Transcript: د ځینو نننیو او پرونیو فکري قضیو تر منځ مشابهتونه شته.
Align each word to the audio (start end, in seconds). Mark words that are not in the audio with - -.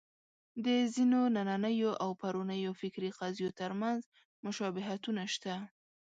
د 0.65 0.67
ځینو 0.95 1.19
نننیو 1.35 1.91
او 2.03 2.09
پرونیو 2.21 2.77
فکري 2.81 3.09
قضیو 3.19 3.55
تر 3.59 3.71
منځ 3.81 3.99
مشابهتونه 4.45 5.21
شته. 5.33 5.55